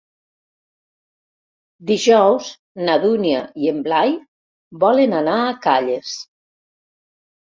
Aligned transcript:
Dijous 1.89 2.47
na 2.87 2.95
Dúnia 3.03 3.43
i 3.65 3.69
en 3.73 3.83
Blai 3.87 4.15
volen 4.85 5.13
anar 5.21 5.35
a 5.43 5.53
Calles. 5.67 6.15